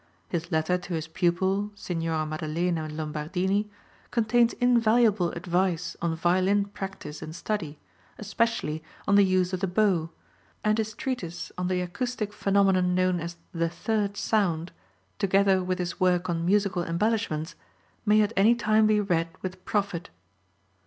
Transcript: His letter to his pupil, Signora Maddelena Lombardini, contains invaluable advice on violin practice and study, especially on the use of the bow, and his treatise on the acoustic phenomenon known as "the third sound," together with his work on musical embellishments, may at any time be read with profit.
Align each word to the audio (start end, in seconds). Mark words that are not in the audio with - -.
His 0.29 0.51
letter 0.51 0.79
to 0.79 0.95
his 0.95 1.07
pupil, 1.07 1.69
Signora 1.75 2.25
Maddelena 2.25 2.87
Lombardini, 2.89 3.69
contains 4.09 4.53
invaluable 4.53 5.29
advice 5.33 5.95
on 6.01 6.15
violin 6.15 6.65
practice 6.65 7.21
and 7.21 7.35
study, 7.35 7.77
especially 8.17 8.83
on 9.07 9.13
the 9.13 9.23
use 9.23 9.53
of 9.53 9.59
the 9.59 9.67
bow, 9.67 10.09
and 10.63 10.79
his 10.79 10.95
treatise 10.95 11.51
on 11.55 11.67
the 11.67 11.81
acoustic 11.81 12.33
phenomenon 12.33 12.95
known 12.95 13.19
as 13.19 13.37
"the 13.53 13.69
third 13.69 14.17
sound," 14.17 14.71
together 15.19 15.63
with 15.63 15.77
his 15.77 15.99
work 15.99 16.27
on 16.31 16.47
musical 16.47 16.83
embellishments, 16.83 17.53
may 18.03 18.21
at 18.23 18.33
any 18.35 18.55
time 18.55 18.87
be 18.87 18.99
read 18.99 19.27
with 19.43 19.63
profit. 19.65 20.09